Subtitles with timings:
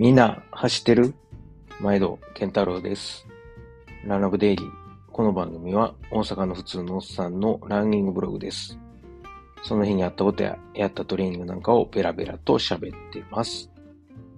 [0.00, 1.12] みんな走ってる？
[1.78, 3.26] 毎度、健太郎です。
[4.06, 4.70] ランラブデイリー。
[5.12, 8.78] この番組は大阪の普通のおっさんのランニングブログです。
[9.62, 13.70] その日にあったことややったトレーニングなんかをベラベラと喋ってます。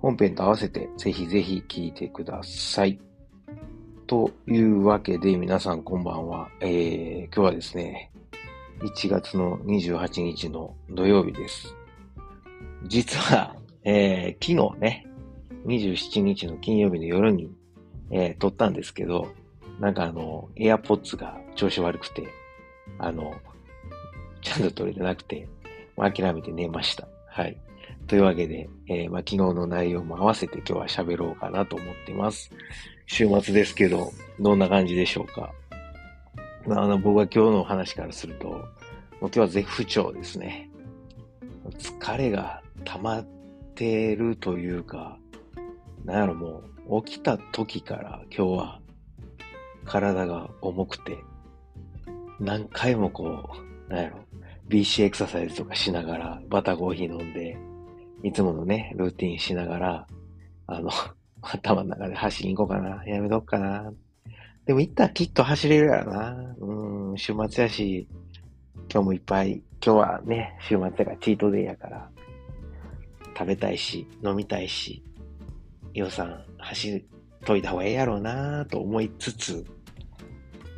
[0.01, 2.99] 本編と合わせてぜひぜひ聞いてください。
[4.09, 6.49] というわけで皆さんこんばんは。
[6.61, 8.11] えー、今日はですね、
[8.81, 11.73] 1月の28日の土曜日です。
[12.89, 15.07] 実は、えー、昨日ね、
[15.67, 17.51] 27日の金曜日の夜に、
[18.11, 19.29] えー撮ったんですけど、
[19.81, 22.27] なんかあの、AirPods が調子悪くて、
[22.99, 23.35] あの、
[24.41, 25.49] ちゃんと撮れてなくて、
[25.97, 27.09] まあ諦めて寝ました。
[27.29, 27.57] はい。
[28.07, 32.51] というわけで、えーまあ、昨日の内容も合わせて今日は喋ろうかなと思っています。
[33.07, 35.53] 週末ですけど、どんな感じでしょうか？
[36.67, 38.65] まあ、あの、僕は今日のお話からすると、もう
[39.21, 40.69] 今日は絶不調ですね。
[41.79, 43.27] 疲れが溜まっ
[43.75, 45.19] てるというか、
[46.05, 48.81] なんやろもう、起きた時から今日は
[49.85, 51.19] 体が重くて、
[52.41, 53.51] 何回もこ
[53.89, 54.19] う、なんやろ、
[54.69, 57.57] BC エクササイズとかしながら、バターコーヒー飲んで、
[58.23, 60.07] いつものね、ルーティンしながら、
[60.67, 60.91] あの、
[61.43, 63.93] 頭の中で走りに行こうかな、やめとくかな。
[64.65, 66.55] でも行ったらきっと走れるやろな。
[66.61, 68.09] うん、週末やし、
[68.93, 72.11] 今日もいっぱい、今日はね、週末やからチートデイやから、
[73.37, 75.03] 食べたいし、飲みたいし、
[75.95, 77.05] 予算走っ
[77.45, 79.65] といた方がええやろうなと思いつつ、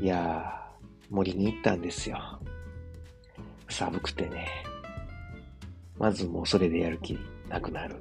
[0.00, 2.18] いやー、森に行ったんですよ。
[3.68, 4.48] 寒くてね。
[5.98, 7.96] まずもうそれでやる気なくなる。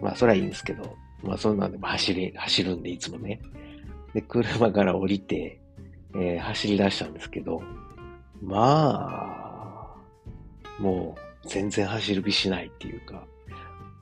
[0.00, 3.40] まあそれはいいんですけど、まあそんなんでも走り、走るんでいつもね。
[4.14, 5.60] で、車から降りて、
[6.14, 7.62] えー走り出したんですけど、
[8.42, 9.96] ま
[10.78, 13.26] あ、もう全然走る気しないっていうか、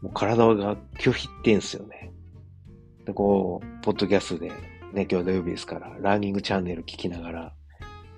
[0.00, 2.12] もう体が拒否ってんすよね。
[3.08, 4.48] で、こう、ポッドキャストで、
[4.92, 7.54] ね、今日土曜日ですから、ランニングチャンネル聞きながら、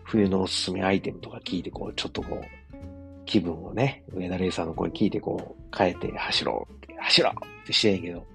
[0.02, 8.26] 冬のおすすめアイテムとか聞いて、こう、ちょっとこう、気分をね、上田レイさんの声聞いて、こう、変えて走ろうって、走ろうってしてんけど、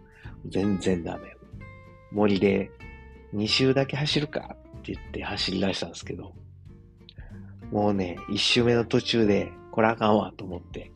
[0.47, 1.35] 全然ダメ。
[2.13, 2.71] 森で
[3.33, 6.31] 2周だけ走るかって言って走り出したんですけど、
[7.69, 10.89] もうね、1周目の途中で、これあかんわと思って。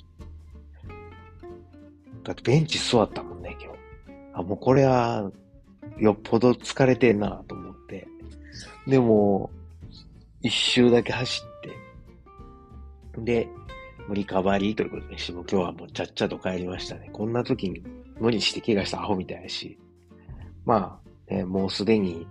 [2.24, 3.80] だってベンチ座ったもんね、今日。
[4.36, 5.30] あ、もうこれは、
[6.00, 8.08] よっぽど疲れてんなと思って。
[8.88, 9.52] でも、
[10.42, 13.24] 一周だけ走って。
[13.24, 13.50] で、
[14.14, 17.10] リカバリーということにして、も今日はもうちゃっちゃと帰りましたね。
[17.14, 17.84] こんな時に
[18.20, 19.78] 無理して怪我したアホみたいやし。
[20.66, 21.00] ま
[21.30, 22.26] あ、ね、もうすでに、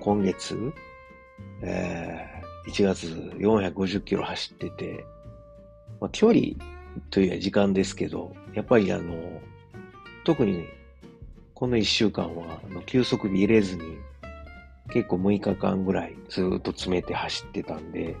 [0.00, 0.58] 今月、
[1.62, 3.06] えー、1月
[3.38, 5.04] 450キロ走ってて、
[6.00, 6.40] まあ、距離
[7.10, 9.14] という時間ですけど、やっぱりあの、
[10.24, 10.66] 特に
[11.56, 13.82] この1週間は、あの休息日入れずに、
[14.92, 18.14] 結構6日間ぐらいずっと詰めて走ってたんで、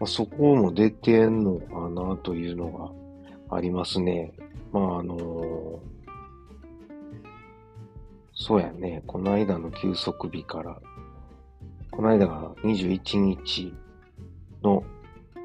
[0.00, 2.96] まあ、そこも出てんのかなというの
[3.48, 4.32] がありますね。
[4.72, 5.78] まああの
[8.34, 10.76] そうやね、この間の休息日から、
[11.92, 13.72] この間が21日
[14.64, 14.82] の、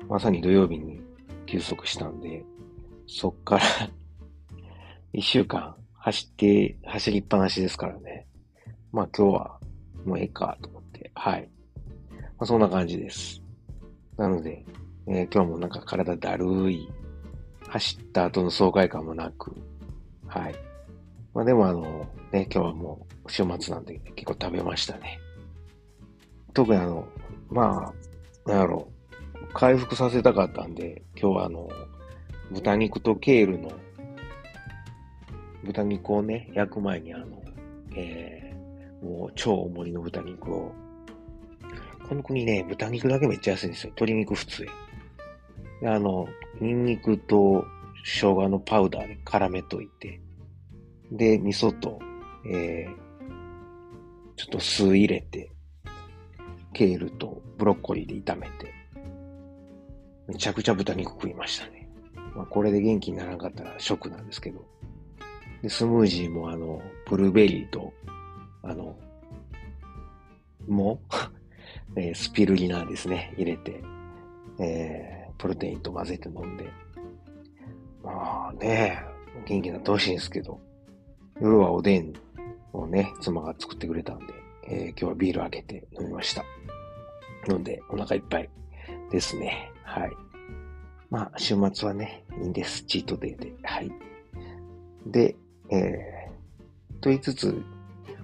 [0.09, 0.99] まさに土曜日に
[1.45, 2.43] 休息したんで、
[3.05, 3.63] そっから
[5.13, 8.27] 1週間走って、走りっぱなしですからね。
[8.91, 9.59] まあ今日は
[10.05, 11.49] もうええかと思って、はい。
[12.11, 13.41] まあそんな感じです。
[14.15, 14.63] なので、
[15.07, 16.87] えー今日もなんか体だるい、
[17.67, 19.51] 走った後の爽快感もなく、
[20.27, 20.55] はい。
[21.33, 21.81] まあでもあの、
[22.31, 25.19] ね、今日はもう週末なんで結構食べましたね。
[26.53, 27.07] 特にあの、
[27.49, 27.91] ま
[28.45, 28.87] あ、なんやろ
[29.41, 31.67] う、回復させたかったんで、今日はあの、
[32.51, 33.71] 豚肉とケールの、
[35.65, 37.43] 豚肉をね、焼く前にあの、
[37.95, 40.71] えー、もう超大盛りの豚肉を、
[42.07, 43.89] この国ね、豚肉だけめっちゃ安いんですよ。
[43.89, 44.71] 鶏肉普通や。
[45.81, 46.27] で、あの、
[46.61, 47.65] ニンニクと
[48.03, 50.21] 生姜のパウダーで絡めといて、
[51.11, 51.99] で、味噌と、
[52.45, 52.95] えー、
[54.35, 55.51] ちょっと酢入れて、
[56.73, 58.73] ケールとブロッコリーで炒めて、
[60.27, 61.89] めちゃくちゃ豚肉食いましたね。
[62.35, 64.65] まあ、これで元気にならなかったらショックなんですけど。
[65.65, 66.79] で、スムージーもあの、
[67.09, 67.91] ブルーベリーと、
[68.61, 68.95] あの、
[70.67, 70.99] も、
[71.97, 73.83] えースピルリナーですね、入れて、
[74.59, 76.69] えー、プロテインと混ぜて飲んで。
[78.03, 79.03] まあね、
[79.47, 80.59] 元気になってほしいんですけど、
[81.41, 82.13] 夜はおでん
[82.71, 84.25] をね、妻が作ってくれたんで、
[84.67, 86.45] えー今日はビール開けて飲みました。
[87.49, 88.49] 飲んでお腹いっぱい
[89.09, 89.71] ですね。
[89.81, 90.11] はい。
[91.09, 92.83] まあ、週末はね、いいんです。
[92.83, 93.51] チートデイで。
[93.63, 93.91] はい。
[95.07, 95.35] で、
[95.71, 96.15] えー
[97.01, 97.61] と言いつつ、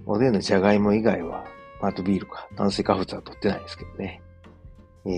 [0.07, 1.45] おでんのじゃがいも以外は、
[1.81, 4.21] あとビールか、炭水化物は取ってないですけどね。
[5.05, 5.09] え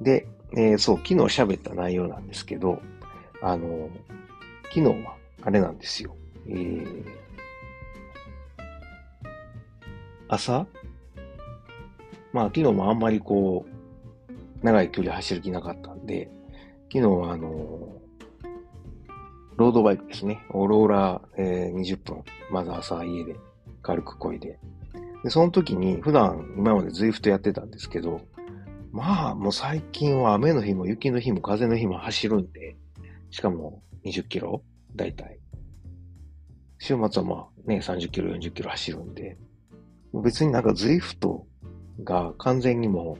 [0.00, 2.82] ー、で、えー、そう、昨日喋った内容なんですけど、
[3.40, 3.88] あの、
[4.64, 6.14] 昨日は、あれなんですよ。
[6.46, 7.04] えー、
[10.28, 10.66] 朝？
[12.32, 16.28] まあ、昨日もあんまりこう、長い距離走る気なかったんで、
[16.92, 17.93] 昨日はあの、
[19.56, 20.44] ロードバイクですね。
[20.50, 23.36] オローラー、えー、20分、まず朝家で
[23.82, 24.58] 軽く漕いで。
[25.22, 28.20] で、その時に普段今までズイフトやってたんですけど、
[28.90, 32.76] まあもう最近は雨の日も雪の日も風の日も走るんで、
[33.30, 34.62] しかも20キロ
[34.96, 35.38] だいたい。
[36.78, 39.38] 週末はまあね、30キロ、40キロ走るんで、
[40.12, 41.46] 別になんかズイフト
[42.02, 43.18] が完全にも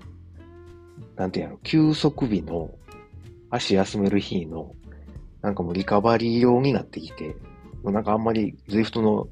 [1.16, 2.70] う、なんていうの、休息日の
[3.50, 4.75] 足休める日の
[5.44, 7.37] なんかもうリカバリー用になってきて、
[7.82, 9.29] もうなんかあんまり ZWIFT の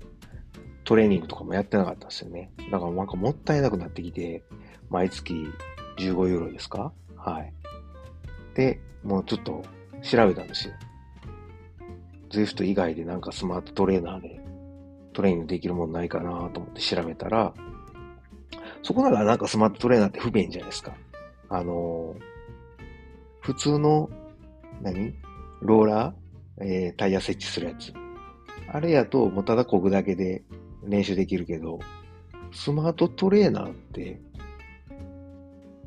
[0.85, 2.53] トレーニングとかもやってなかったんですよね。
[2.70, 4.44] だからなんかもったいなくなってきて、
[4.91, 5.32] 毎月
[5.97, 6.93] 15ユーロですか？
[7.17, 7.55] はい。
[8.55, 9.64] で、もうちょっと
[10.03, 10.75] 調べたんですよ。
[12.29, 14.38] ZWIFT 以外でなんかスマートトレーナーで
[15.15, 17.55] トレーニングできるものないかなと思って調べたら、
[18.82, 20.94] そこならなんかスマートトレーナーって不便じゃないですか。
[21.49, 22.23] あのー、
[23.41, 24.11] 普通の、
[24.82, 25.15] 何？
[25.62, 27.93] ローラー、えー、タイヤ設置するやつ。
[28.69, 30.43] あれやと、もうただこぐだけで
[30.85, 31.79] 練習できるけど、
[32.53, 34.20] スマートトレーナーって、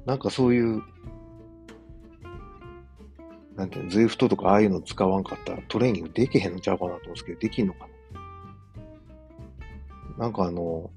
[0.06, 0.82] なんかそういう、
[3.56, 7.88] なんていうの、ズイフトとかああいうの使わんかったらトレーニングできへんのちゃうかなと思うんですけど、できんのか
[10.18, 10.90] ななんかあの、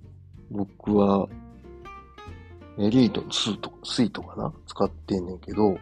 [0.51, 1.29] 僕は、
[2.79, 5.79] エリートのスーとスイートかな使ってんねんけど、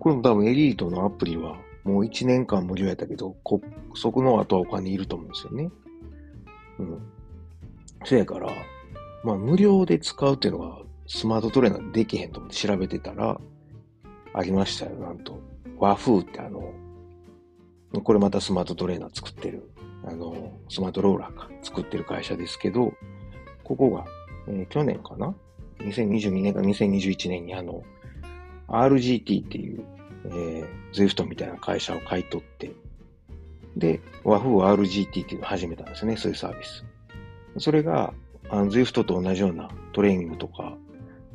[0.00, 3.60] これも多分エリートのアプリはもう1年間無料やったけど、こ、
[3.94, 5.70] そこの後はお金いると思うんですよね。
[6.78, 7.02] うん。
[8.04, 8.50] そやから、
[9.22, 13.38] まあ無料で使うっていうのがスマートトレーナーできへんと思って調べてたら、
[14.32, 15.38] ありましたよ、なんと。
[15.78, 16.72] 和風ってあの、
[18.02, 19.70] これまたスマートトレーナー作ってる、
[20.04, 22.92] あの、スマートローラーか、作ってる会社ですけど、
[23.62, 24.04] ここが、
[24.48, 25.34] えー、去年かな
[25.78, 27.82] ?2022 年か2021年にあの、
[28.68, 29.84] RGT っていう、
[30.26, 32.72] えー、ZWIFT みたいな会社を買い取って、
[33.76, 36.84] で、和風 RGT っていうのを始めたんですね、そういうサービス。
[37.58, 38.12] それが、
[38.50, 40.76] あの ZWIFT と同じようなトレーニングとか、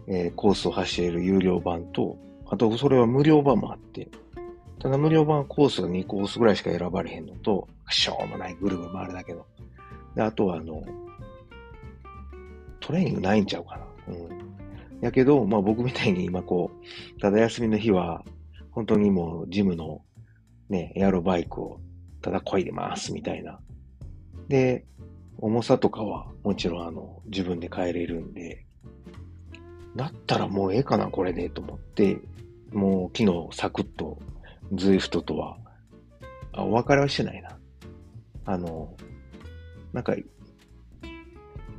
[0.07, 2.17] えー、コースを走れる有料版と、
[2.49, 4.09] あと、それは無料版もあって、
[4.79, 9.45] ただ無料版コースが2コースぐらいしか選ばれへんのと、しょうもないぐるぐる回るだけの。
[10.15, 10.83] で、あとはあの、
[12.79, 14.13] トレーニングないんちゃうかな。
[14.13, 14.39] うん。
[15.01, 18.23] やけど、まあ僕みたいに今こう、ただ休みの日は、
[18.71, 20.01] 本当にもうジムの
[20.69, 21.81] ね、エアロバイクを
[22.21, 23.59] ただ漕いでますみたいな。
[24.47, 24.85] で、
[25.37, 28.65] 重さとかはもちろんあの自分で変えれるんで、
[29.95, 32.19] だったらもうええかな、これで、と思って、
[32.71, 34.19] もう昨日サクッと
[34.73, 35.57] ズイフトとは、
[36.53, 37.57] あ、お別れはしてないな。
[38.45, 38.95] あの、
[39.93, 40.15] なんか、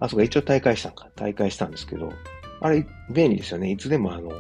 [0.01, 1.11] あ、そうか、一応大会したんか。
[1.15, 2.13] 大会したんですけど、
[2.61, 3.71] あれ、便利ですよね。
[3.71, 4.31] いつでもあの、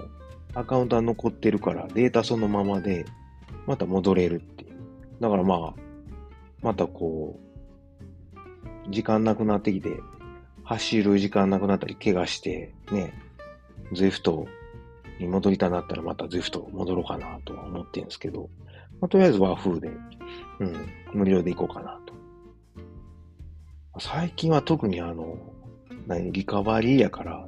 [0.54, 3.04] アカウントは残ってるから、データそのままで、
[3.66, 4.70] また戻れるっていう。
[5.20, 5.74] だからまあ、
[6.62, 7.38] またこ
[8.86, 10.00] う、時間なくなってきて、
[10.64, 13.12] 走る時間なくなったり、怪我して、ね、
[13.92, 14.46] ズイフト
[15.18, 18.48] に戻りたなったらまたズイフト戻ろうかなとは思ってるんですけど、
[19.00, 19.90] まあ、とりあえず和風で、
[20.60, 22.14] うん、無料で行こうかなと。
[24.00, 25.36] 最近は特にあの、
[26.06, 27.46] 何、リカバリーやから、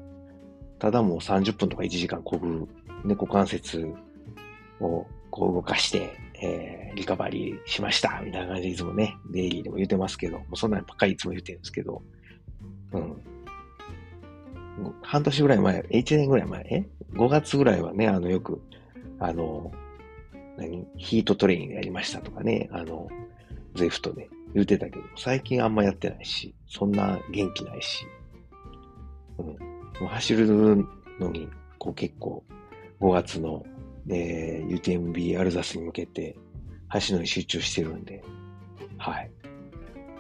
[0.78, 2.68] ただもう30分とか1時間こぐ
[3.04, 3.92] 猫関節
[4.80, 12.02] をこう動かして、えー、リカバリーしましたみたいな感じでいつもね、デイリーでも言ってますけど、もうそんなのばっかりいつも言ってるんですけど、
[12.92, 13.23] うん。
[15.02, 18.61] 半年ぐらい前、1年ぐらい前、え ?5 月ぐらいはね、あの、よく、
[19.18, 19.73] あの、
[20.56, 20.87] 何？
[20.97, 23.09] ヒートトレーニングやりましたとかね、あの、
[23.75, 28.06] ゼフトで言ってたけど、最近あんまやってないし、そんな元気ないし、
[29.38, 30.09] うん。
[30.09, 30.47] 走る
[31.18, 32.44] のに、こう結構、
[33.02, 33.66] 5月の、
[34.09, 36.37] えー、UTMB アルザスに向けて、
[36.87, 38.23] 走るのに集中してるんで、
[38.97, 39.30] はい。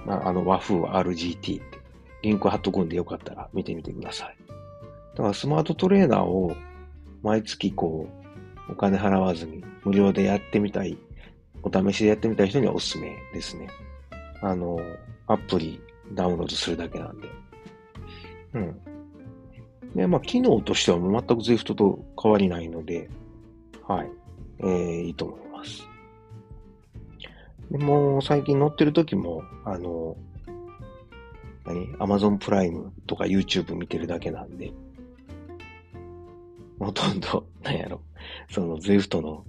[0.04, 1.80] まあ、あの和風 RGT って、
[2.22, 4.36] リンク貼っとくんでよかったら見てみてください。
[5.14, 6.56] だからスマートトレーナーを
[7.22, 8.08] 毎月こ
[8.68, 10.98] う、お金払わずに無料でやってみたい、
[11.62, 13.68] お試しでやってみたい人にはおすすめですね。
[14.40, 14.80] あの、
[15.28, 15.80] アプリ
[16.14, 17.28] ダウンロードするだけなんで。
[18.54, 18.91] うん。
[19.94, 23.08] で、まあ、機能としては全く Zwift と変わりないので、
[23.86, 24.10] はい。
[24.60, 25.88] えー、いいと思います。
[27.70, 30.16] でも、最近乗ってる時も、あの、
[31.64, 34.72] 何 ?Amazon プライムとか YouTube 見てるだけなんで、
[36.78, 38.00] ほとんど、 なんやろ、
[38.50, 39.44] その Zwift の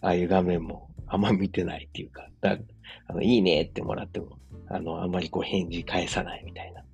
[0.00, 2.58] ああいう画面もあんま見てないっていうか、だ
[3.06, 4.38] あのいいねってもらっても、
[4.68, 6.84] あの、あんまりこう返事返さないみたいな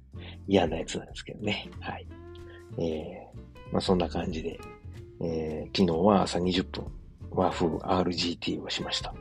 [0.47, 1.69] 嫌なやつなんですけどね。
[1.81, 2.07] はい。
[2.79, 4.61] えー、まあそんな感じで、
[5.21, 6.87] えー、昨日は朝20分、
[7.31, 9.15] 和風 RGT をしました。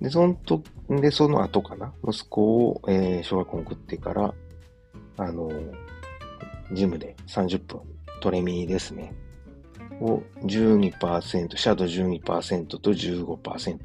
[0.00, 4.34] で、そのと、で、その後かな、息子を、えー、小学校に送ってから、
[5.18, 5.50] あの、
[6.72, 7.80] ジムで30分、
[8.20, 9.12] トレミーですね。
[10.00, 13.78] を12%、シャドウ12%と15%。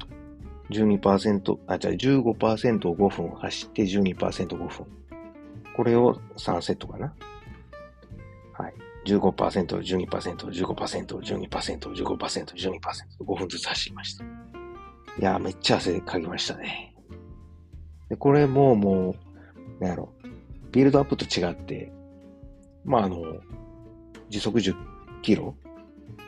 [0.70, 4.86] 12%、あ、じゃあ15%を5分走って12%、5分。
[5.76, 7.14] これを3セットかな？
[8.58, 8.74] はい。
[9.06, 12.78] 15%、12%、15%、12%、15%、12%、
[13.20, 14.24] 5分ずつ走りました。
[14.24, 14.28] い
[15.20, 16.94] やー、めっちゃ汗かきましたね。
[18.08, 19.14] で、これもも
[19.80, 20.12] う、なんやろ、
[20.72, 21.92] ビルドアップと違って、
[22.84, 23.40] まあ、あの、
[24.28, 24.74] 時速10
[25.22, 25.54] キロ？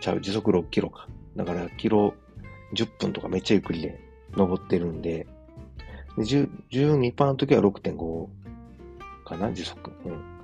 [0.00, 1.08] ちゃう、時速6キロか。
[1.36, 2.14] だから、キロ
[2.74, 4.00] 10分とかめっちゃゆっくりで
[4.36, 5.26] 登ってるんで、
[6.16, 8.28] で12%の時は6.5
[9.24, 9.90] かな、時速。
[10.04, 10.37] うん。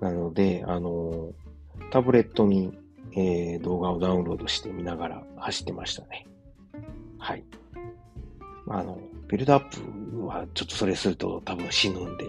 [0.00, 1.32] なので、あの
[1.90, 2.72] タブレットに、
[3.12, 6.26] えー、動画をダウンロードして見ながら走ってましたね。
[7.18, 7.44] はい。
[8.68, 9.64] あの、ビルドアッ
[10.12, 12.24] プはちょっとそれすると多分死ぬんで、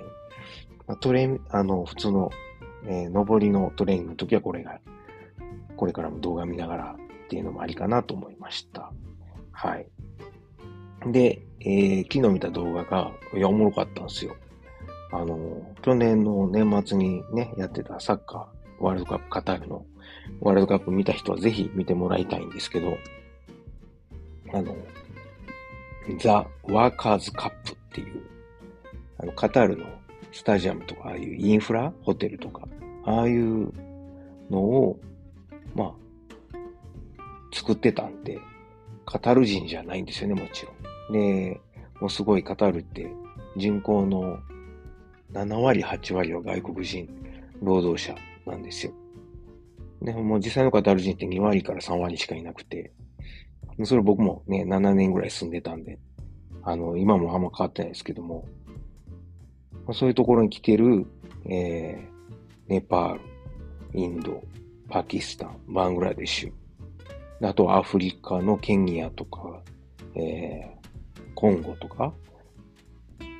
[0.87, 2.31] まあ、トレあの、普通の、
[2.85, 4.79] えー、上りのトレーニングの時はこれが、
[5.77, 8.91] これからも動画見ながらっていうのもありかなと思いました。
[9.51, 9.87] はい。
[11.11, 14.35] で、えー、昨日見た動画が、いや、おもろかったんですよ。
[15.11, 19.85] あの、去年の年末にね、やってたサッカーワールドカップカタールの
[20.39, 22.97] ワールドカップ見た人はぜひ見てもらいたいんですけど、
[24.53, 24.75] あの、
[26.19, 28.23] ザ・ワーカーズカップっていう、
[29.17, 29.85] あの、カタールの
[30.31, 32.67] スタジアムとか、ああいうインフラホテルとか、
[33.05, 33.71] ああいう
[34.49, 34.99] のを、
[35.75, 35.91] まあ、
[37.53, 38.39] 作ってたんで、
[39.05, 40.71] カタール人じゃないんですよね、もちろ
[41.09, 41.13] ん。
[41.13, 41.59] で、
[41.99, 43.11] もうすごいカタールって
[43.57, 44.39] 人口の
[45.33, 47.07] 7割、8割は外国人
[47.61, 48.93] 労働者なんですよ。
[50.01, 52.91] でもう実際のカタール人って2割から3割しかいなくて、
[53.83, 55.99] それ僕もね、7年ぐらい住んでたんで、
[56.63, 58.45] あの、今もあんま変わってないですけども、
[59.93, 61.05] そういうところに来てる、
[61.45, 63.21] えー、ネパール、
[63.93, 64.43] インド、
[64.89, 69.61] パキスタン、バングラデシュ、あとアフリカのケニアとか、
[70.15, 72.13] えー、コンゴとか、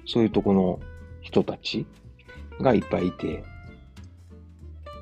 [0.06, 0.80] そういうとこの
[1.32, 1.86] 人たち
[2.60, 3.44] がいっぱいいて、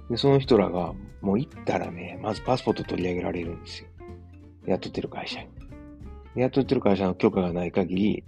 [0.10, 3.90] で、その人らが、もう行ったらね、まずパスポート取り上げられるんですよ。
[4.68, 5.48] 雇ってる会社に。
[6.36, 8.24] 雇ってる会社の許可がない限り、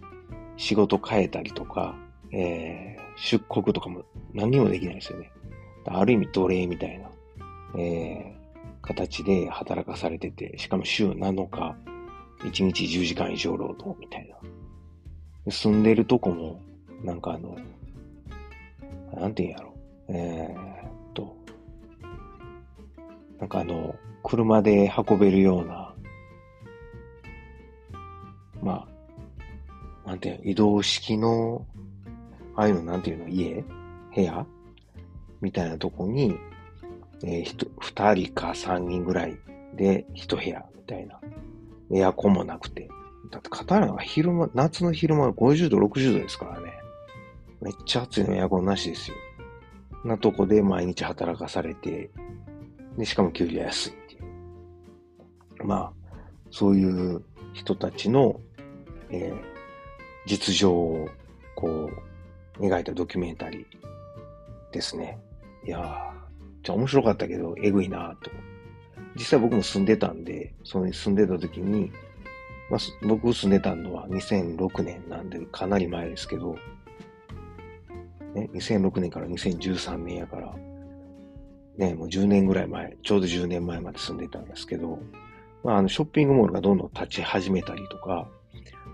[0.57, 1.95] 仕事変えたりとか、
[2.31, 4.03] えー、出国とかも
[4.33, 5.31] 何にもできないですよね。
[5.85, 7.09] ある意味奴隷みたいな、
[7.79, 11.75] えー、形で働かされてて、しかも週7日、
[12.43, 14.27] 1日10時間以上労働みたい
[15.45, 15.51] な。
[15.51, 16.61] 住んでるとこも、
[17.03, 17.57] なんかあの、
[19.13, 19.73] なんて言うんやろ。
[20.09, 21.35] えー、っと、
[23.39, 25.93] なんかあの、車で運べるような、
[28.61, 28.87] ま
[30.05, 31.65] あ、なんていう、移動式の、
[32.55, 33.63] ああいうのなんていうの、家
[34.15, 34.45] 部屋
[35.41, 36.35] みたいなとこに、
[37.23, 39.37] えー、二人か三人ぐらい
[39.75, 41.19] で一部屋みたいな。
[41.93, 42.89] エアコンもなくて。
[43.31, 46.70] だってカタールは昼間、夏の昼間は50度、60度ですからね。
[47.61, 49.17] めっちゃ暑いのエアコンなしですよ。
[50.03, 52.09] なとこで毎日働かされて、
[52.97, 55.65] で、しかも給料安いっていう。
[55.65, 55.93] まあ、
[56.49, 58.39] そういう人たちの、
[59.11, 59.39] えー、
[60.25, 61.07] 実情を、
[61.55, 61.89] こ
[62.59, 65.19] う、描いたドキュメンタリーですね。
[65.65, 68.31] いやー、じゃ面白かったけど、えぐいなと。
[69.15, 71.91] 実際僕も住んでたんで、その住んでた時に、
[72.71, 76.55] まあ、僕住んでたのは2006年なんでかなり前ですけど、
[78.33, 80.55] ね、2006年から2013年やから、
[81.77, 84.99] ね、もう10年ぐらい前、ちょうど10年前まで住んでたんですけど、
[85.63, 88.29] まあ、あの、ショッピングモールがどんどん立ち始めたりとか、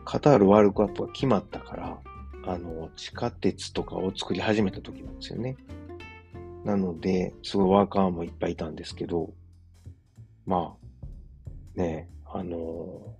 [0.05, 1.99] カタールワールドカップが決まったから、
[2.45, 5.57] あの、地下鉄とかを作り始めた時なんですよね。
[6.63, 9.33] なので、すごいワーカーもいっぱいいたんですけど、
[10.45, 10.75] ま
[11.75, 13.15] あ、ね、あの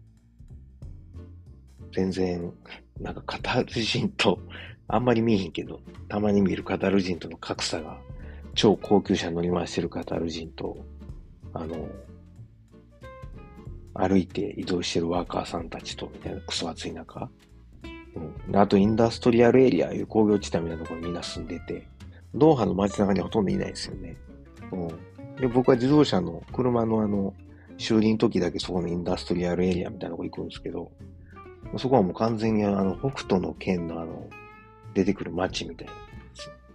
[1.93, 2.53] 全然、
[2.99, 4.39] なんかカタール人と
[4.87, 7.97] あんまり見えへんけど、たまに見るカタル人との格差が、
[8.55, 10.77] 超高級車乗り回してるカタル人と、
[11.53, 11.89] あの、
[13.93, 17.29] 歩いて移動してるワーカーさんたちと、みたいなクソ暑い中、
[18.47, 18.55] うん。
[18.55, 21.87] あと、インダストリアルエリアいう工業地帯みたいなところにみんな住んでて、
[22.33, 24.15] ドーハの街中にほとんどいないですよね。
[24.71, 24.87] うん。
[25.35, 27.33] で、僕は自動車の車のあの、
[27.77, 30.91] 修理の時だけそこのインダストリアルエリアみたいなとこ行くんですけど、
[31.77, 34.27] そこはもう完全にあの、北斗の県のあの、
[34.97, 35.93] 出てくる街みたいな。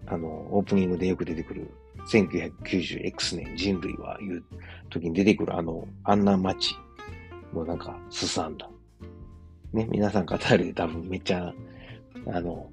[0.07, 1.71] あの、オープニングでよく出てくる、
[2.09, 4.45] 1990X 年人類は言う
[4.91, 6.77] 時に出てくるあの、あんな街。
[7.53, 8.69] もなんか、すさんだ。
[9.73, 11.53] ね、皆さんカタールで多分めっちゃ、
[12.29, 12.71] あの、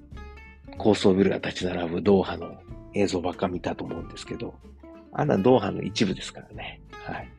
[0.78, 2.56] 高層ビルが立ち並ぶドーハの
[2.94, 4.54] 映像ばっか見たと思うんですけど、
[5.12, 6.82] あんなドーハの一部ですからね。
[6.92, 7.30] はい。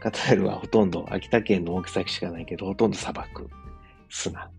[0.00, 3.48] カタールはほとんど秋田県の大きさしかないけど、ほとんど砂漠、
[4.08, 4.50] 砂。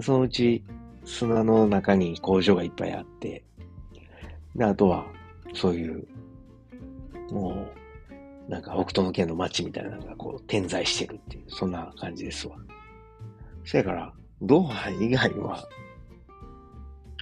[0.00, 0.64] そのうち
[1.06, 3.44] 砂の中に工場がいっぱいあって、
[4.54, 5.06] で、あとは、
[5.54, 6.06] そういう、
[7.30, 7.68] も
[8.48, 12.56] う、なんか北東の県の街みたいなのがこう点在してるっていう、そんな感じですわ。
[13.64, 15.66] そやから、ドーハ以外は、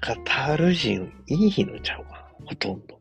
[0.01, 3.01] カタール人いい日のちゃうかな、ほとんど。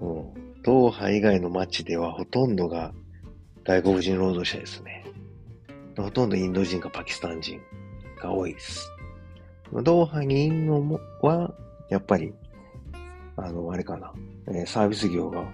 [0.00, 0.62] うん。
[0.62, 2.92] ドーハ以外の街ではほとんどが
[3.64, 5.04] 外国人労働者ですね。
[5.96, 7.60] ほとんどインド人かパキスタン人
[8.20, 8.93] が多いです。
[9.72, 11.54] ドーハにいるのは、
[11.88, 12.32] やっぱり、
[13.36, 14.12] あの、あれかな、
[14.48, 15.44] えー、サービス業が、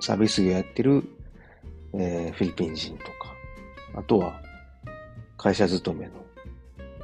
[0.00, 1.04] サービス業やってる、
[1.94, 3.12] えー、フィリピン人とか、
[3.94, 4.40] あとは、
[5.36, 6.12] 会社勤めの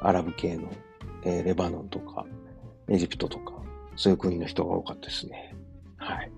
[0.01, 0.69] アラブ系の、
[1.23, 2.25] えー、レバノンとか、
[2.89, 3.53] エジプトとか、
[3.95, 5.55] そういう国の人が多かったですね。
[5.97, 6.31] はい。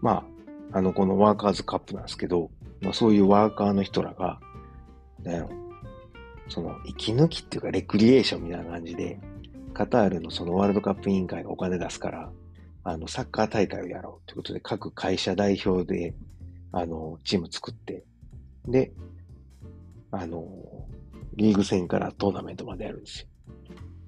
[0.00, 0.24] ま
[0.72, 2.50] あ、あの、このワーカーズカップなんですけど、
[2.80, 4.40] まあ、そういうワーカーの人らが、
[5.20, 5.46] ね、
[6.48, 9.18] その、息抜きっていうか、レクリエーションみたいな感じで、
[9.74, 12.30] カタールのそのワールドカップ委員会がお金出すから、
[12.84, 16.14] あの、サッカー大会をやろうということで、各会社代表で、
[16.72, 18.04] あの、チーム作って、
[18.66, 18.92] で、
[20.10, 20.46] あの、
[21.34, 23.26] リーグ戦からトーナメントまでやるんですよ。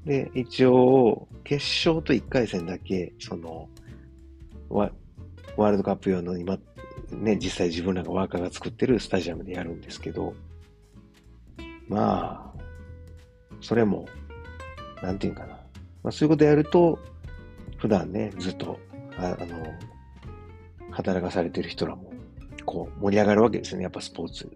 [0.04, 3.68] で、一応、決勝と1回戦だけ、その、
[4.68, 4.90] ワ
[5.56, 6.58] ワールドカップ用の今、
[7.10, 10.34] ね、実際自分らがワーカーが作ってるスタジアムでやるんですけど、
[11.88, 12.62] まあ、
[13.60, 14.06] それも、
[15.02, 15.54] なんていうかな。
[16.02, 16.98] まあ、そういうことやると、
[17.78, 18.78] 普段ね、ずっと、
[19.18, 19.56] ああの、
[20.90, 22.12] 働かされてる人らも、
[22.64, 23.82] こう、盛り上がるわけですね。
[23.82, 24.50] やっぱスポーツ。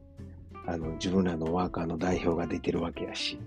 [0.66, 3.38] あの、自分らのワーカーの代表が出てるわけやし。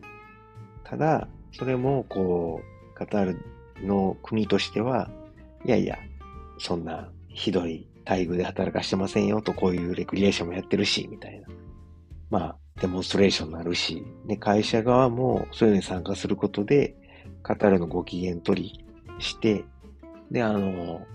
[0.84, 5.10] ただ、それも、こう、カタールの国としては、
[5.65, 5.98] いやいや、
[6.58, 11.48] そんなひどい待遇で働かしてませんよと、こういうレクリエーションもやってるし、みたいな。
[12.30, 16.95] まあ、デモンストレーションになるし、で、会社側もそういうのに参加することで、
[17.43, 18.86] カタールのご機嫌取り
[19.19, 19.63] して、
[20.31, 21.05] で、あの、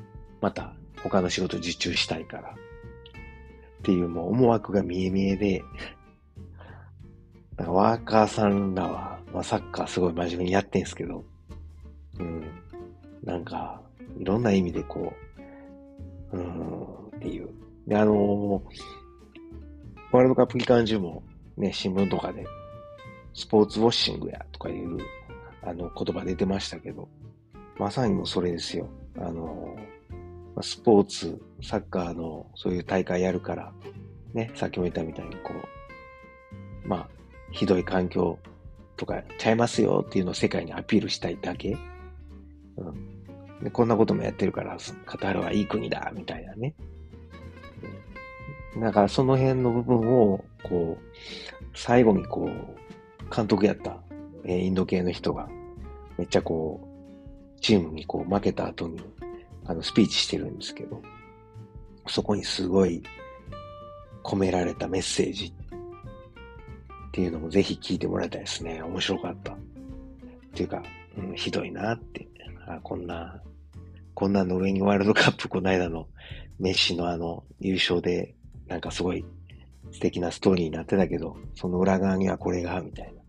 [0.41, 5.63] また他の仕事受注したいから、っていうもう思惑が見え見えで、
[7.57, 11.25] かワーカーさんらは、まあ、サッカーすごい真面目にやってんすけど、
[12.19, 12.45] うん、
[13.25, 13.81] なんか、
[14.19, 15.13] いろんな意味でこ
[16.33, 16.83] う、うん、
[17.17, 17.49] っていう。
[17.87, 18.63] で、あの
[20.13, 21.23] ワールドカップ期間中も
[21.57, 22.47] ね、新聞とかで、
[23.35, 24.99] スポーツウォッシングやとかいう、
[25.63, 27.09] あの、言葉出てましたけど、
[27.79, 28.89] まさにもそれですよ。
[29.19, 29.77] あの、
[30.63, 33.73] スポーツ、サッカーのそういう大会やるから、
[34.33, 35.53] ね、さっきも言ったみたいにこ
[36.85, 37.09] う、まあ、
[37.51, 38.39] ひどい環境
[38.97, 41.77] とかちゃいますよっていうのを世界にアピールしたいだけ。
[42.77, 43.63] うん。
[43.63, 46.75] で、こんなこともやってるから、カタールはいい国だ、みたいなね。
[48.81, 51.05] だからその辺の部分を、こう、
[51.75, 53.99] 最後にこう、監督やった、
[54.45, 55.49] えー、インド系の人が、
[56.19, 56.81] めっちゃこ
[57.57, 59.01] う、チームにこう負けた後に、
[59.65, 61.01] あの、スピーチしてるんですけど、
[62.07, 63.03] そこにすごい
[64.23, 68.83] 込められたメッセージっていうのもぜひ聞いてもらいたいですね。
[68.83, 69.53] 面白かった。
[69.53, 69.57] っ
[70.55, 70.83] ていうか、
[71.17, 72.29] うん、ひどいなって。
[72.69, 73.41] あこんな、
[74.15, 76.09] こんなの上にワールドカップこの間の
[76.59, 78.35] メッシのあの優勝で
[78.69, 79.25] なんかすごい
[79.93, 83.23] 素敵なストーリーになってたけど、その裏側にはこれが、みたいな。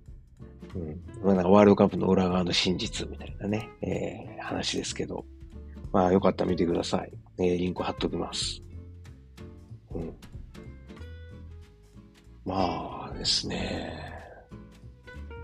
[0.75, 1.01] うん。
[1.23, 5.25] まあ、なんかワールドカップの裏側の真実みたいなね、えー、話ですけど。
[5.91, 7.11] まあよかったら見てください。
[7.39, 8.61] えー、リンク貼っときます。
[9.91, 10.13] うん。
[12.45, 13.93] まあですね。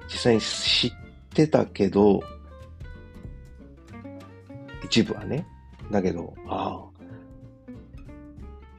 [0.08, 0.92] 実際に知っ
[1.34, 2.22] てたけど、
[4.84, 5.46] 一部はね。
[5.92, 7.04] だけど、ああ、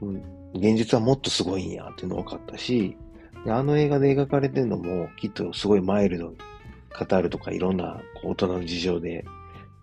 [0.00, 0.22] うん、
[0.54, 2.96] 現実はもっとすごいんやっていうの分かったし、
[3.46, 6.36] あの映画で描かれてるのもきっとすごいマイルドに
[6.98, 9.24] 語るとかいろんな大人の事情で、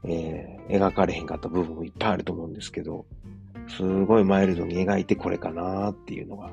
[0.04, 3.06] えー、描かれへんかった部分もいっぱいあると思うんですけど、
[3.68, 6.52] すごいマイルドに描いてこれかなっていうのが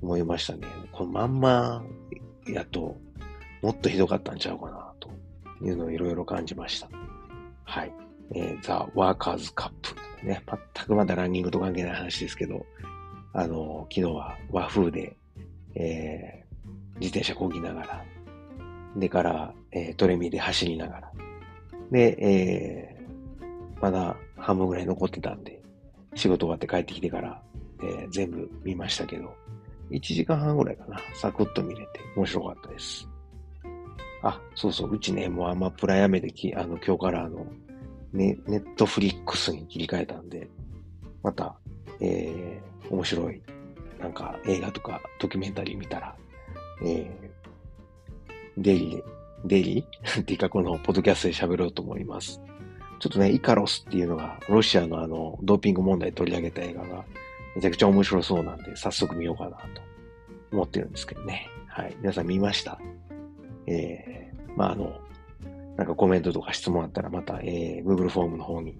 [0.00, 0.66] 思いましたね。
[0.92, 1.84] このまんま
[2.46, 2.96] やと、
[3.60, 5.10] もっとひどかったんちゃうかな、と
[5.64, 6.88] いうのをいろいろ感じました。
[7.64, 7.92] はい。
[8.34, 10.26] えー、ザ・ワーカーズ・カップ。
[10.26, 10.42] ね、
[10.74, 12.64] 全くまだランニングと関係ない話ですけど、
[13.32, 15.16] あの、昨日は和風で、
[15.74, 18.04] えー、自転車こぎながら、
[18.96, 21.12] でから、えー、トレミで走りながら、
[21.90, 25.62] で、えー、まだ半分ぐらい残ってたんで、
[26.14, 27.40] 仕事終わって帰ってきてから、
[27.82, 29.34] えー、全部見ましたけど、
[29.90, 33.08] 1時間半ぐらいかな、サクッと見れて面白かったです。
[34.22, 37.46] あ、そうそう、うちね、もうアマプラやめてき、あの、今日からあの、
[38.12, 40.48] ね、ネットフリックスに切り替えたんで、
[41.22, 41.56] また、
[42.00, 43.42] えー、面白い、
[44.00, 46.14] なんか映画とかドキュメンタリー見たら、
[46.82, 47.10] えー、
[48.56, 49.02] デイリー、
[49.44, 50.20] デイリー？
[50.22, 52.40] っていうかこのポッドキャストで喋ろうと思います。
[53.00, 57.04] ちょっとね、イカロスっていうのが、ロシアのあの、ドーピング問題取り上げた映画が、
[57.54, 59.82] めちゃくちゃ面白そうなんで、早速見ようかなと
[60.50, 61.48] 思ってるんですけどね。
[61.68, 61.96] はい。
[62.00, 62.80] 皆さん見ました？
[63.68, 65.00] えー、まあ、あの、
[65.76, 68.76] なんかコメントとか質問あったらまた、えー、Google フォームの方に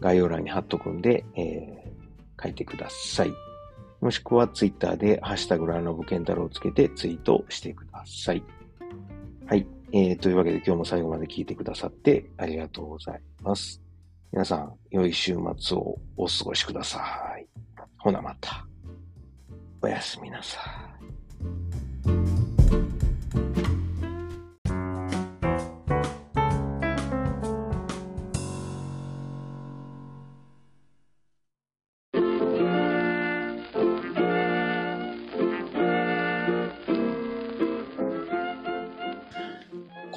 [0.00, 1.83] 概要欄に貼っとくんで、えー、
[2.44, 3.32] 書いてください。
[4.00, 8.42] もしくは Twitter でハッシュタグランラブケンタロウをつけてツイートしてください。
[9.46, 9.66] はい。
[9.92, 13.80] えー、というわけで今日も最後まで聞いてくださってありがとうございます。
[14.32, 17.00] 皆さん、良い週末をお過ごしくださ
[17.38, 17.46] い。
[17.98, 18.66] ほなまた。
[19.80, 21.83] おやすみなさい。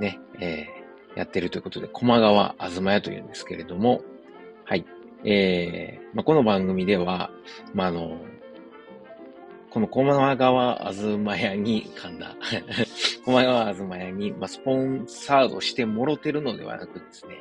[0.00, 4.02] ね、えー、やってるということで、駒川あずま屋というんですけれども、
[4.64, 4.84] はい。
[5.24, 7.30] えー、まあ、この番組では、
[7.74, 8.18] まあ、あの、
[9.70, 12.34] この駒川あずま屋に、噛んだ。
[13.24, 17.36] 駒川あずま屋に、まあ、スポンサードしてもろてるのではなくですね、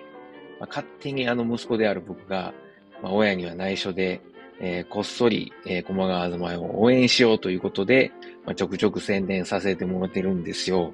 [0.60, 2.54] まあ、勝手にあの息子である僕が、
[3.02, 4.22] まあ、親には内緒で、
[4.60, 8.12] えー、こっそり、えー、駒川あずま屋を応援しようということで、
[8.45, 10.93] まあ、ちょくちょく宣伝させてもらってるんですよ。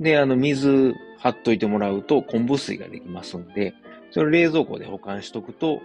[0.00, 3.74] で、あの、水張っといてもらうと昆布水ができますんで、
[4.10, 5.80] それを冷蔵庫で保管しとくと、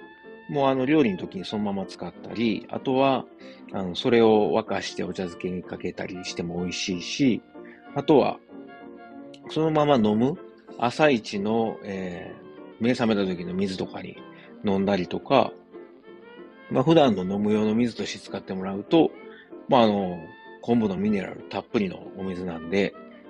[0.50, 3.26] もうあの料理の時にそのまま使ったり、あとは、
[3.74, 7.42] あの、それを沸かしてお茶漬けにかけたりしても美味しいし、
[7.96, 8.40] あとは、
[9.50, 10.38] そのまま飲む
[10.78, 14.18] 朝一の、えー、目覚めた時の水とかに
[14.64, 15.52] 飲んだりとか、
[16.72, 19.12] まあ普段の飲む用の水として使ってもらうと、
[19.68, 20.18] まああの、
[20.62, 22.94] 昆布のミネラルたっぷりのお水なんで、